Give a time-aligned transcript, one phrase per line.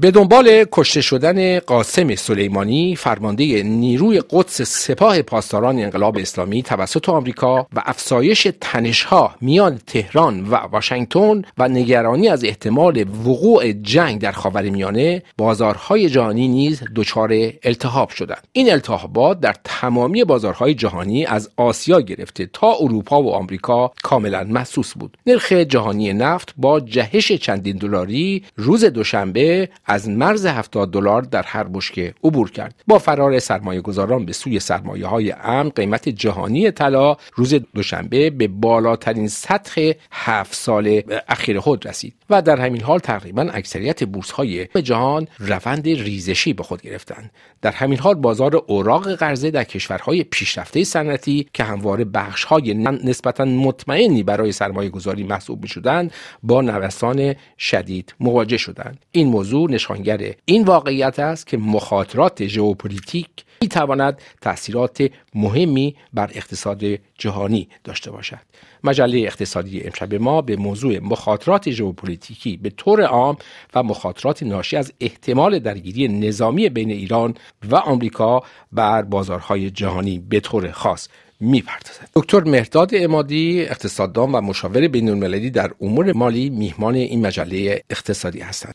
[0.00, 7.66] به دنبال کشته شدن قاسم سلیمانی فرمانده نیروی قدس سپاه پاسداران انقلاب اسلامی توسط آمریکا
[7.72, 15.22] و افزایش تنشها میان تهران و واشنگتن و نگرانی از احتمال وقوع جنگ در خاورمیانه
[15.38, 17.30] بازارهای جهانی نیز دچار
[17.62, 18.46] التهاب شدند.
[18.52, 24.94] این التهابات در تمامی بازارهای جهانی از آسیا گرفته تا اروپا و آمریکا کاملا محسوس
[24.94, 25.16] بود.
[25.26, 31.64] نرخ جهانی نفت با جهش چندین دلاری روز دوشنبه از مرز 70 دلار در هر
[31.64, 32.82] بشکه عبور کرد.
[32.86, 38.48] با فرار سرمایه گذاران به سوی سرمایه های امن قیمت جهانی طلا روز دوشنبه به
[38.48, 44.66] بالاترین سطح هفت سال اخیر خود رسید و در همین حال تقریبا اکثریت بورس های
[44.82, 47.30] جهان روند ریزشی به خود گرفتند.
[47.62, 53.44] در همین حال بازار اوراق قرضه در کشورهای پیشرفته صنعتی که همواره بخش های نسبتا
[53.44, 56.12] مطمئنی برای سرمایه گذاری محسوب می شدند
[56.42, 59.04] با نوسان شدید مواجه شدند.
[59.12, 63.28] این موضوع نشانگر این واقعیت است که مخاطرات ژئوپلیتیک
[63.62, 66.82] می تواند تاثیرات مهمی بر اقتصاد
[67.18, 68.38] جهانی داشته باشد.
[68.84, 73.36] مجله اقتصادی امشب ما به موضوع مخاطرات ژئوپلیتیکی به طور عام
[73.74, 77.34] و مخاطرات ناشی از احتمال درگیری نظامی بین ایران
[77.70, 81.08] و آمریکا بر بازارهای جهانی به طور خاص
[81.40, 82.08] می‌پردازد.
[82.14, 88.40] دکتر مهرداد امادی اقتصاددان و مشاور بین المللی در امور مالی میهمان این مجله اقتصادی
[88.40, 88.74] هستند.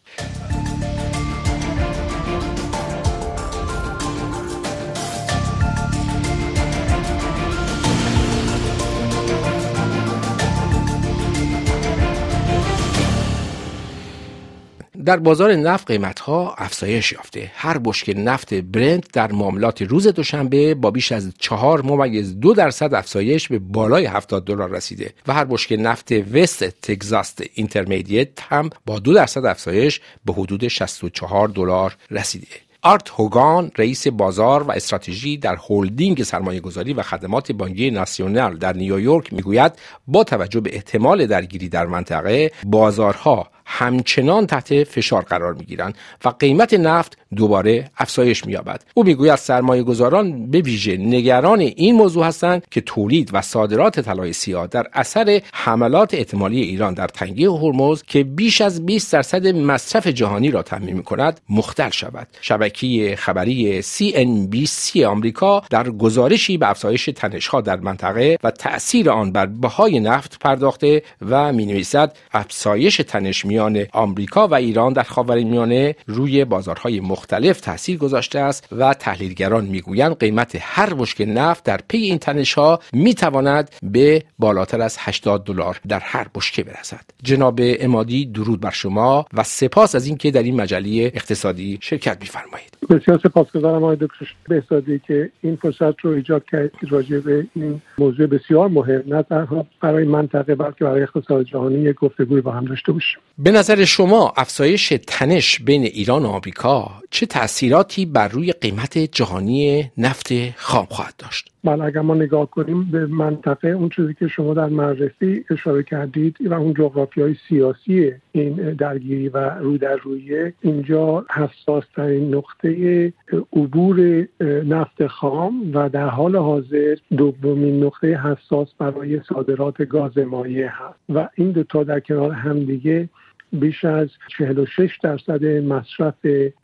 [15.06, 17.52] در بازار نفت قیمت ها افزایش یافته.
[17.56, 22.94] هر بشکه نفت برنت در معاملات روز دوشنبه با بیش از چهار ممیز دو درصد
[22.94, 29.00] افزایش به بالای 70 دلار رسیده و هر بشکه نفت وست تگزاس اینترمدیت هم با
[29.00, 32.48] دو درصد افزایش به حدود 64 دلار رسیده.
[32.82, 38.74] آرت هوگان رئیس بازار و استراتژی در هلدینگ سرمایه گذاری و خدمات بانکی ناسیونال در
[38.74, 39.72] نیویورک می‌گوید
[40.08, 46.30] با توجه به احتمال درگیری در منطقه بازارها همچنان تحت فشار قرار می گیرند و
[46.30, 52.26] قیمت نفت دوباره افزایش می یابد او می‌گوید سرمایه گذاران به ویژه نگران این موضوع
[52.26, 58.04] هستند که تولید و صادرات طلای سیاه در اثر حملات احتمالی ایران در تنگه هرمز
[58.04, 62.28] که بیش از 20 درصد مصرف جهانی را تامین می کند مختل شود.
[62.42, 69.46] شبکه خبری CNBC آمریکا در گزارشی به افزایش تنشها در منطقه و تأثیر آن بر
[69.46, 76.46] بهای نفت پرداخته و می نویسد افزایش تنش میان آمریکا و ایران در خاورمیانه روی
[76.46, 82.18] بازارهای مختلف تاثیر گذاشته است و تحلیلگران می‌گویند قیمت هر بشکه نفت در پی این
[82.18, 87.06] تنش ها می‌تواند به بالاتر از 80 دلار در هر بشکه برسد.
[87.24, 92.74] جناب امادی درود بر شما و سپاس از اینکه در این مجله اقتصادی شرکت میفرمایید.
[92.90, 97.82] بسیار سپاسگزارم آقای دکتر بهزادی که این فرصت رو ایجاد کرد که راجع به این
[97.98, 102.66] موضوع بسیار مهم نه تنها برای منطقه بلکه برای اقتصاد جهانی یک گفتگوی با هم
[102.66, 103.20] داشته باشیم.
[103.44, 109.92] به نظر شما افزایش تنش بین ایران و آمریکا چه تاثیراتی بر روی قیمت جهانی
[109.98, 114.54] نفت خام خواهد داشت؟ بله اگر ما نگاه کنیم به منطقه اون چیزی که شما
[114.54, 120.54] در معرفی اشاره کردید و اون جغرافی های سیاسی این درگیری و رو در رویه
[120.62, 123.14] اینجا حساس ترین نقطه
[123.54, 131.00] عبور نفت خام و در حال حاضر دومین نقطه حساس برای صادرات گاز مایع هست.
[131.10, 133.10] و این دوتا در کنار همدیگه
[133.54, 136.16] بیش از 46 درصد مصرف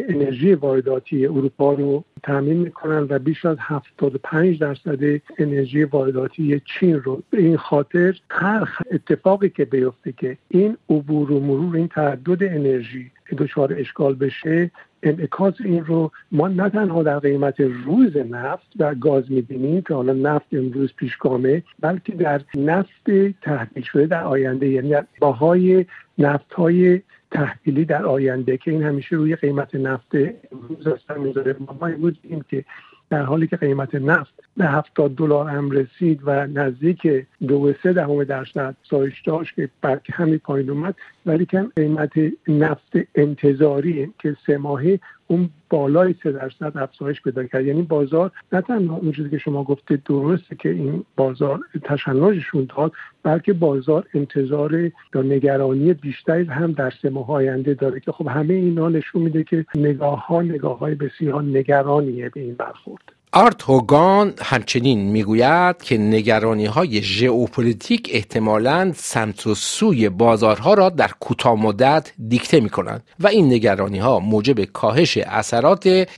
[0.09, 7.23] انرژی وارداتی اروپا رو تامین می‌کنن و بیش از 75 درصد انرژی وارداتی چین رو.
[7.29, 13.11] به این خاطر هر اتفاقی که بیفته که این عبور و مرور این تعدد انرژی
[13.37, 14.71] دچار اشکال بشه
[15.03, 20.13] انعکاس این رو ما نه تنها در قیمت روز نفت و گاز می‌بینیم که حالا
[20.13, 23.11] نفت امروز پیشگامه بلکه در نفت
[23.41, 25.85] تحویل شده در آینده یعنی باهای
[26.19, 30.15] نفت های تحویلی در آینده که این همیشه روی قیمت نفت
[30.51, 32.65] امروز اثر می‌ذاره ما امروز دیدیم که
[33.09, 38.23] در حالی که قیمت نفت به 70 دلار هم رسید و نزدیک دو سه دهم
[38.23, 40.95] درصد سایش داشت که بر همین پایین اومد
[41.25, 42.11] ولی که قیمت
[42.47, 44.99] نفت انتظاری که سه ماهه
[45.31, 47.65] اون بالای سه درصد افزایش پیدا کرد.
[47.65, 52.91] یعنی بازار نه تنها اون چیزی که شما گفته درسته که این بازار تشنجشون داد
[53.23, 54.75] بلکه بازار انتظار
[55.15, 59.43] یا نگرانی بیشتری هم در سه ماه آینده داره که خب همه اینا نشون میده
[59.43, 63.18] که نگاه ها نگاه های بسیار نگرانیه به این برخورد.
[63.31, 71.11] آرت هوگان همچنین می‌گوید که نگرانی های ژئوپلیتیک احتمالا سمت و سوی بازارها را در
[71.19, 76.09] کوتاه مدت دیکته می کنند و این نگرانی ها موجب کاهش اثرات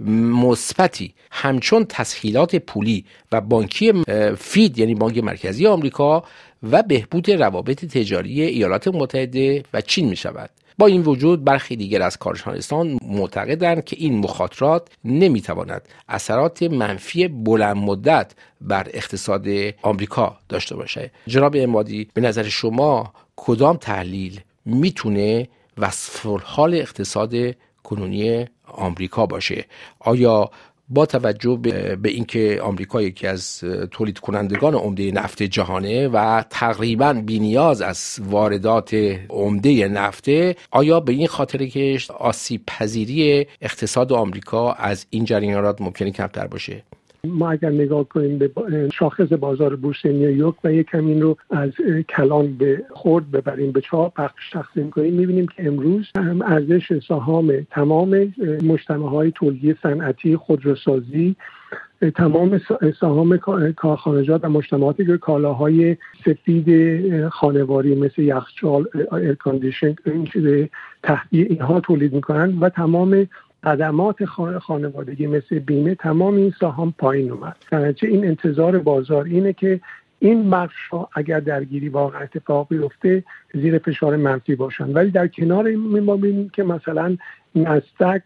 [0.44, 3.94] مثبتی همچون تسهیلات پولی و بانکی
[4.38, 6.24] فید یعنی بانک مرکزی آمریکا
[6.72, 12.02] و بهبود روابط تجاری ایالات متحده و چین می شود با این وجود برخی دیگر
[12.02, 18.32] از کارشناسان معتقدند که این مخاطرات نمی‌تواند اثرات منفی بلند مدت
[18.62, 19.48] بر اقتصاد
[19.82, 25.48] آمریکا داشته باشد جناب امادی به نظر شما کدام تحلیل می‌تونه
[25.78, 27.34] وصف حال اقتصاد
[27.84, 29.66] کنونی آمریکا باشه؟
[30.00, 30.52] آیا
[30.92, 31.56] با توجه
[32.02, 33.60] به اینکه آمریکا یکی از
[33.92, 38.94] تولید کنندگان عمده نفت جهانه و تقریبا بینیاز از واردات
[39.30, 46.12] عمده نفته آیا به این خاطر که آسیب پذیری اقتصاد آمریکا از این جریانات ممکنه
[46.12, 46.84] کمتر باشه؟
[47.28, 48.52] ما اگر نگاه کنیم به
[48.94, 51.70] شاخص بازار بورس نیویورک و یک کمین رو از
[52.10, 56.08] کلان به خورد ببریم به چهار بخش تقسیم کنیم می‌بینیم که امروز
[56.46, 58.34] ارزش سهام تمام
[58.64, 61.36] مجتمع های تولیدی صنعتی خودروسازی
[62.16, 62.62] تمام
[63.00, 63.38] سهام
[63.76, 69.96] کارخانجات و مجتمعاتی که کالاهای سفید خانواری مثل یخچال air condition
[71.04, 73.28] تهویه اینها تولید می‌کنن و تمام
[73.64, 74.26] خدمات
[74.60, 77.56] خانوادگی مثل بیمه تمام این سهام پایین اومد.
[77.94, 79.80] چه این انتظار بازار اینه که
[80.20, 83.24] این بخش ها اگر درگیری واقع اتفاق بیفته
[83.54, 84.94] زیر فشار منفی باشن.
[84.94, 87.18] ولی در کنار این ما ببینیم که مثلا
[87.56, 88.22] نستک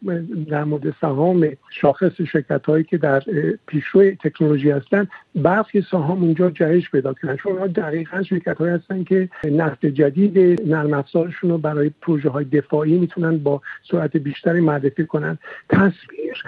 [0.50, 3.24] در مورد سهام شاخص شرکت هایی که در
[3.68, 7.36] پیشرو تکنولوژی هستن برخی سهام اونجا جهش پیدا کردن.
[7.36, 12.98] چون دقیقا شرکت هایی هستن که نفت جدید نرم افزارشون رو برای پروژه های دفاعی
[12.98, 13.62] می‌تونن با
[13.92, 15.38] سرعت بیشتری معرفی کنن.
[15.70, 16.44] تصویر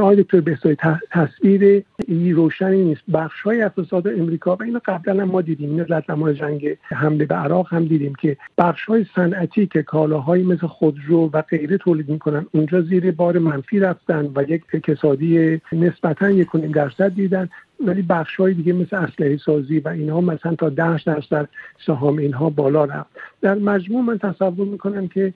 [0.00, 0.76] آقای دکتر بسایی
[1.10, 3.02] تصویر روشنی نیست.
[3.12, 5.70] بخش های اقتصاد امریکا و اینو قبلا ما دیدیم.
[5.70, 10.44] این در زمان جنگ حمله به عراق هم دیدیم که بخش های صنعتی که کالاهایی
[10.44, 12.46] مثل خودرو و غیره تولید می‌کنن.
[12.52, 17.48] اونجا زیر بار منفی رفتن و یک اقتصادی نسبتا یک درصد دیدن.
[17.86, 21.48] ولی بخش های دیگه مثل اسلحه سازی و اینها مثلا تا ده درصد
[21.86, 23.10] سهام اینها بالا رفت.
[23.40, 25.34] در مجموع من تصور می‌کنم که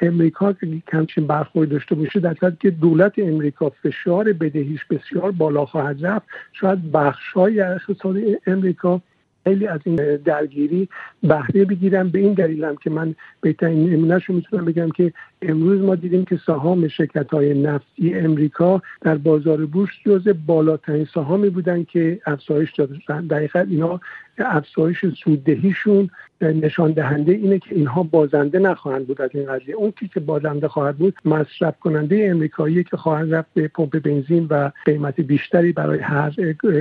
[0.00, 5.66] امریکا که کمچین برخورد داشته باشه در صورت که دولت امریکا فشار بدهیش بسیار بالا
[5.66, 8.16] خواهد رفت شاید بخش های اقتصاد
[8.46, 9.00] امریکا
[9.46, 10.88] خیلی از این درگیری
[11.22, 12.08] بهره بگیرم.
[12.08, 15.12] به این دلیلم که من بهترین نمونهش رو می‌تونم بگم که
[15.42, 21.50] امروز ما دیدیم که سهام شرکت های نفتی امریکا در بازار بورس جز بالاترین سهامی
[21.50, 24.00] بودن که افزایش دادن دقیقا اینا
[24.38, 26.10] افزایش سوددهیشون
[26.40, 29.74] نشان دهنده اینه که اینها بازنده نخواهند بود از این قضیه.
[29.74, 34.70] اون که بازنده خواهد بود مصرف کننده امریکایی که خواهد رفت به پمپ بنزین و
[34.84, 36.34] قیمت بیشتری برای هر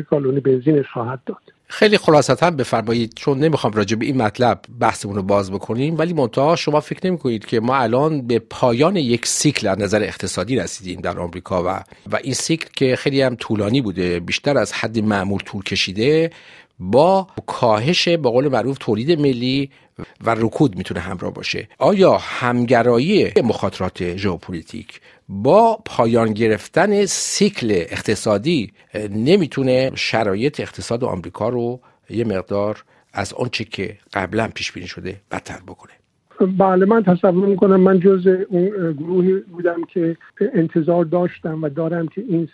[0.09, 1.54] گالون بنزینش خواهد داد.
[1.67, 6.55] خیلی خلاصتا بفرمایید چون نمی‌خوام راجع به این مطلب بحثمون رو باز بکنیم ولی منتها
[6.55, 11.01] شما فکر نمی کنید که ما الان به پایان یک سیکل از نظر اقتصادی رسیدیم
[11.01, 15.39] در آمریکا و و این سیکل که خیلی هم طولانی بوده بیشتر از حد معمول
[15.39, 16.31] طول کشیده
[16.79, 19.69] با کاهش به قول معروف تولید ملی
[20.21, 21.67] و رکود می‌تونه همراه باشه.
[21.77, 28.73] آیا همگرایی مخاطرات ژئوپلیتیک با پایان گرفتن سیکل اقتصادی
[29.09, 32.83] نمی‌تونه شرایط اقتصاد آمریکا رو یه مقدار
[33.13, 35.93] از آنچه که قبلا پیش بینی شده بدتر بکنه.
[36.39, 42.23] بله من تصور می‌کنم من جز اون گروهی بودم که انتظار داشتم و دارم که
[42.27, 42.47] این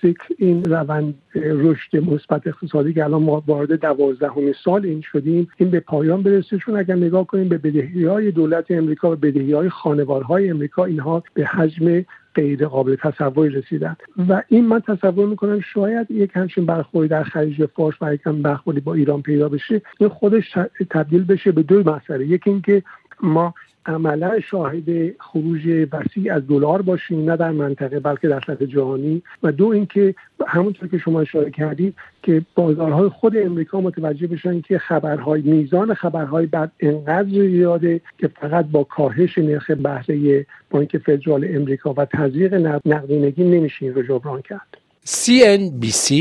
[0.00, 5.70] سیکل این روند رشد مثبت اقتصادی که الان ما وارد دوازدهمین سال این شدیم این
[5.70, 6.58] به پایان برسه.
[6.58, 11.22] چون اگر نگاه کنیم به بدهی های دولت امریکا و بدهی های خانوارهای امریکا اینها
[11.34, 12.04] به حجم
[12.34, 13.96] غیر قابل تصوری رسیدن.
[14.28, 18.80] و این من تصور می‌کنم شاید یک همچین برخوری در خلیج فارس و یکم برخوری
[18.80, 20.58] با ایران پیدا بشه این خودش
[20.90, 22.26] تبدیل بشه به دو مسئله.
[22.26, 22.82] یکی اینکه
[23.22, 23.54] ما
[23.88, 29.22] عملا شاهد خروج وسیع از دلار باشیم نه در منطقه بلکه در سطح جهانی.
[29.42, 30.14] و دو اینکه
[30.46, 36.46] همونطور که شما اشاره کردید که بازارهای خود امریکا متوجه بشن که خبرهای میزان خبرهای
[36.46, 42.54] بعد انقدر زیاده که فقط با کاهش نرخ بهره بانک فدرال امریکا و تزریق
[42.86, 44.87] نقدینگی نمیشه این رو جبران کرد.
[45.06, 46.12] CNBC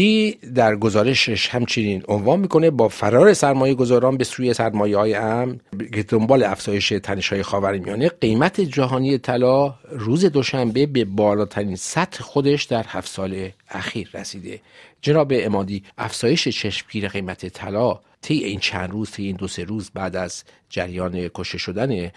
[0.56, 5.60] در گزارشش همچنین عنوان می‌کنه با فرار سرمایه گذاران به سوی سرمایه های ام
[5.94, 12.64] که دنبال افزایش تنش های خاورمیانه قیمت جهانی طلا روز دوشنبه به بالاترین سطح خودش
[12.64, 14.62] در هفت سال اخیر رسیده.
[15.02, 19.92] جناب امادی افزایش چشمگیر قیمت طلا طی این چند روز طی این دو سه روز
[19.94, 22.12] بعد از جریان کشته شدن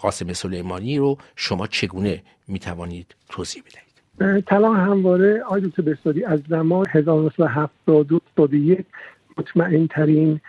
[0.00, 3.85] قاسم سلیمانی رو شما چگونه می‌توانید توضیح بدهید؟
[4.46, 8.86] طلا همواره آقای دکتر بستادی از زمان 1971
[9.38, 10.40] مطمئن ترین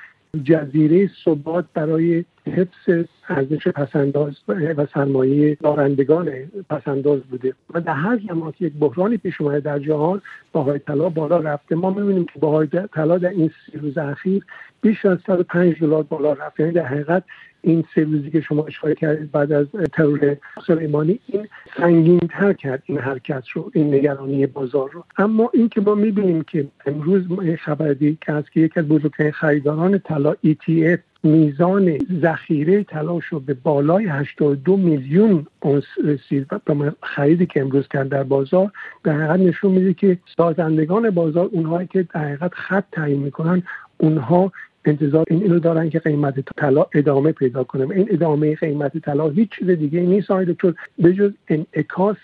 [0.43, 6.29] جزیره ثبات برای حفظ ارزش پسنداز و سرمایه دارندگان
[6.69, 10.21] پسنداز بوده و در هر زمان که یک بحرانی پیش اومده در جهان
[10.51, 11.75] باهای طلا بالا رفته.
[11.75, 14.45] ما می‌بینیم که باهای طلا در این سی روز اخیر
[14.81, 16.59] بیش از 105 دلار بالا رفت.
[16.59, 17.23] یعنی در حقیقت
[17.61, 20.37] این سه روزی که شما اشاره کردید بعد از ترور
[20.67, 21.47] سلیمانی این
[21.77, 25.03] سنگین تر کرد این حرکت رو این نگرانی بازار رو.
[25.17, 27.23] اما این که ما می‌بینیم که امروز
[27.59, 33.53] خبر دیگه هست که یکی از بزرگترین خریداران طلا ETF میزان ذخیره طلا رو به
[33.53, 38.71] بالای 82 میلیون اونس رسید و خریدی که امروز کرد در بازار
[39.03, 43.63] در حقیقت نشون میده که سازندگان بازار اونهایی که در حقیقت خط تعیین می‌کنن
[43.97, 44.51] اونها
[44.87, 47.95] انتظار این اینو دارن که قیمت طلا ادامه پیدا کنه.
[47.95, 50.73] این ادامه قیمت طلا هیچ چیز دیگه نیست آقای دکتر.
[50.99, 52.17] به جز انعکاس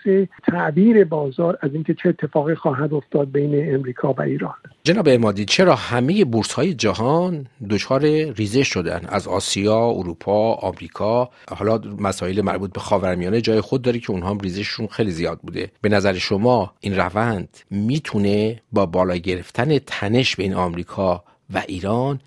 [0.44, 4.54] تعبیر بازار از اینکه چه اتفاقی خواهد افتاد بین امریکا و ایران.
[4.84, 8.02] جناب امادی چرا همه بورس های جهان دچار
[8.38, 14.12] ریزش شدن؟ از آسیا اروپا آمریکا حالا مسائل مربوط به خاورمیانه جای خود داره که
[14.12, 15.72] اونها هم ریزششون خیلی زیاد بوده.
[15.82, 22.20] به نظر شما این روند می‌تونه با بالا گرفتن تنش بین آمریکا و ایران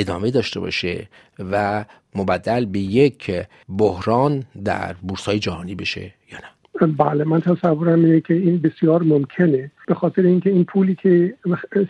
[0.00, 3.32] ادامه داشته باشه و مبدل به یک
[3.78, 9.70] بحران در بورسای جهانی بشه یا نه؟ بله من تصورم اینه که این بسیار ممکنه.
[9.88, 11.34] به خاطر اینکه این پولی که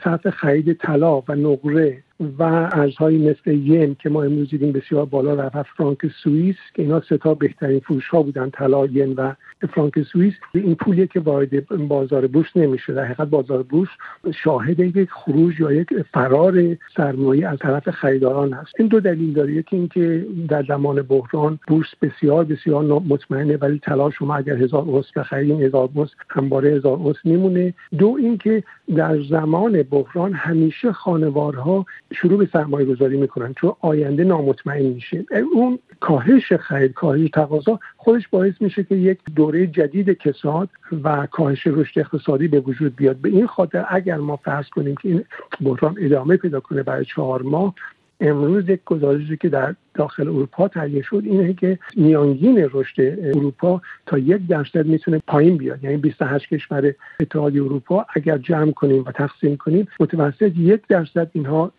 [0.04, 2.02] سطح خرید طلا و نقره
[2.38, 7.00] و ارزهایی مثل ین که ما امروز دیدیم بسیار بالا رفت فرانک سوئیس که اینا
[7.00, 9.32] ستا بهترین فروش ها بودن طلا ین و
[9.74, 10.34] فرانک سوئیس.
[10.54, 13.88] این پولیه که وارد بازار بورس نمیشه در حقیقت بازار بورس
[14.34, 18.74] شاهد یک خروج یا یک فرار سرمایه از طرف خریداران هست.
[18.78, 19.52] این دو دلیل داره.
[19.52, 25.12] یکی اینکه در زمان بحران بورس بسیار بسیار مطمئنه ولی طلا شما اگر هزار اونس
[25.16, 27.74] بخرید هزار اونس همواره هزار اونس میمونه.
[27.98, 28.62] دو اینکه
[28.96, 35.24] در زمان بحران همیشه خانوارها شروع به سرمایه گذاری می‌کنن چون آینده نامطمئن میشه.
[35.54, 40.68] اون کاهش خرید کاهش تقاضا خودش باعث میشه که یک دوره جدید کساد
[41.04, 43.16] و کاهش رشد اقتصادی به وجود بیاد.
[43.16, 45.24] به این خاطر اگر ما فرض کنیم که این
[45.60, 47.74] بحران ادامه پیدا کنه برای چهار ماه
[48.20, 53.00] امروز یک گزارشی که در داخل اروپا تهیه شد اینه که میانگین رشد
[53.36, 55.84] اروپا تا یک درصد می‌تونه پایین بیاد.
[55.84, 61.72] یعنی 28 کشور اتحادیه اروپا اگر جمع کنیم و تقسیم کنیم متوسط یک درصد اینها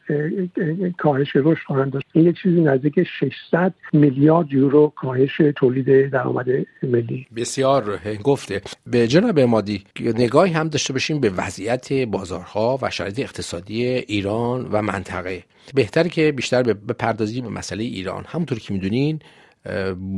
[0.98, 2.06] کاهش رشد خواهند داشت.
[2.14, 6.46] این یک چیزی نزدیک 600 میلیارد یورو کاهش تولید درآمد
[6.84, 7.28] ملی.
[7.36, 8.62] بسیار گفته.
[8.88, 14.82] به جناب مادی نگاهی هم داشته باشیم به وضعیت بازارها و شرایط اقتصادی ایران و
[14.82, 15.44] منطقه.
[15.76, 18.26] بهتر که بیشتر بپردازیم به مسئله ایران.
[18.28, 19.20] همونطور که می‌دونین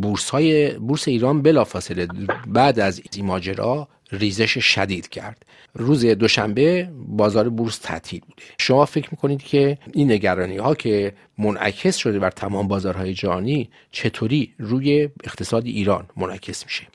[0.01, 2.07] بورس های بورس ایران بلافاصله
[2.47, 5.45] بعد از این ماجرا ریزش شدید کرد.
[5.73, 11.95] روز دوشنبه بازار بورس تعطیل بوده شما فکر می‌کنید که این نگرانی ها که منعکس
[11.95, 16.87] شده بر تمام بازارهای جهانی چطوری روی اقتصاد ایران منعکس میشه؟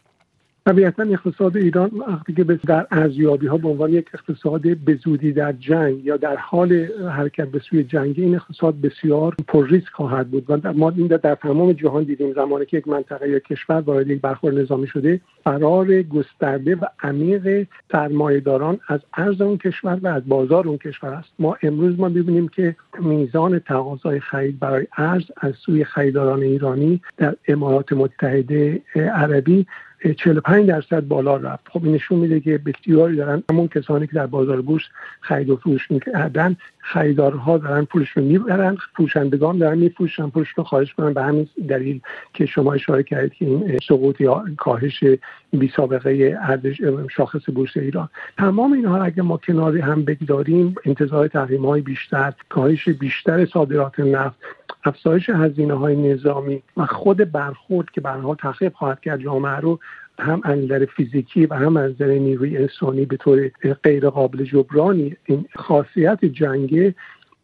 [0.67, 5.53] طبیعتا اقتصاد ایران وقتی که در ارزیابی ها به عنوان یک اقتصاد به زودی در
[5.53, 6.73] جنگ یا در حال
[7.17, 10.45] حرکت به سوی جنگ این اقتصاد بسیار پرریسک خواهد بود.
[10.49, 14.21] و ما این در تمام جهان دیدیم زمانی که یک منطقه یا کشور وارد یک
[14.21, 20.69] برخورد نظامی شده فرار گسترده و عمیق سرمایهداران از ارز اون کشور و از بازار
[20.69, 21.29] اون کشور است.
[21.39, 27.37] ما امروز ما ببینیم که میزان تقاضای خرید برای ارز از سوی خریداران ایرانی در
[27.49, 29.67] امارات متحده عربی
[30.15, 31.69] 45 درصد بالا رفت.
[31.69, 34.83] خب این نشون میده که بسیاری دارن همون کسانی که در بازار بورس
[35.21, 41.23] خرید و فروش می‌کردن خریدارها دارن پولشون می‌برن فروشندگان دارن میفروشن پولشون خارج کنن به
[41.23, 42.01] همین دلیل
[42.35, 45.05] که شما اشاره کردید که این سقوط یا کاهش
[45.53, 46.81] بی سابقه ارزش
[47.17, 48.09] شاخص بورس ایران.
[48.39, 54.37] تمام اینها اگر ما کناری هم بگذاریم انتظار تحریم های بیشتر کاهش بیشتر صادرات نفت
[54.85, 59.79] افزایش هزینه های نظامی و خود برخورد که برها تخریب خواهد کرد جامعه رو
[60.19, 60.59] هم از
[60.97, 63.51] فیزیکی و هم از نظر نیروی انسانی به طور
[63.83, 66.95] غیر قابل جبرانی این خاصیت جنگه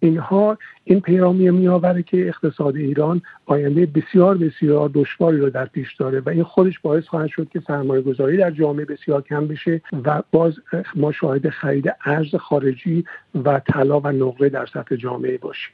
[0.02, 6.20] اینها این پیرامی میآوره که اقتصاد ایران آینده بسیار بسیار دشواری رو در پیش داره
[6.20, 10.22] و این خودش باعث خواهد شد که سرمایه گذاری در جامعه بسیار کم بشه و
[10.30, 10.52] باز
[10.94, 13.04] ما شاهد خرید ارز خارجی
[13.44, 15.72] و طلا و نقره در سطح جامعه باشیم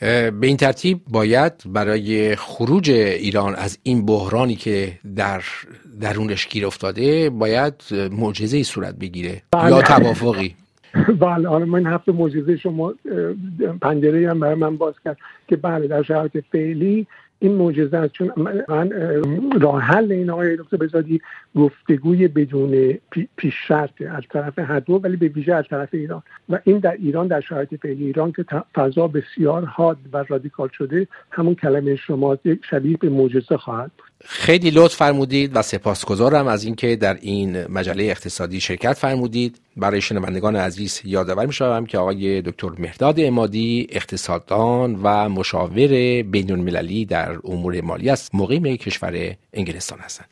[0.00, 5.42] به این ترتیب باید برای خروج ایران از این بحرانی که در
[6.00, 7.74] درونش گیر افتاده باید
[8.12, 9.70] معجزه ای صورت بگیره بله.
[9.70, 10.54] یا توافقی
[11.20, 12.94] بله حالا من هفته معجزه شما
[13.82, 15.16] پنجره هم برای من باز کرد
[15.48, 17.06] که بله در شرایط فعلی
[17.38, 18.12] این معجزه است.
[18.12, 18.32] چون
[18.68, 18.90] من
[19.60, 21.20] راه حل این آقای دکتر بزادی
[21.56, 22.98] گفتگوی بدون
[23.36, 26.22] پیش شرط از طرف هر دو ولی به ویژه از طرف ایران.
[26.48, 28.44] و این در ایران در شرایط فعلی ایران که
[28.74, 32.38] فضا بسیار حاد و رادیکال شده همون کلمه شما
[32.70, 34.06] شبیه به معجزه خواهد بود.
[34.24, 39.60] خیلی لطف فرمودید و سپاسگزارم از اینکه در این مجله اقتصادی شرکت فرمودید.
[39.76, 47.04] برای شنوندگان عزیز یادآور می‌شوم که آقای دکتر مهداد امادی اقتصاددان و مشاور بین المللی
[47.04, 50.28] در امور مالی است مقیم کشور انگلستان هستند.